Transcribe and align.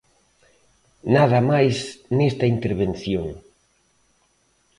Nada 1.15 1.39
máis 1.51 1.75
nesta 2.17 2.45
intervención. 2.55 3.27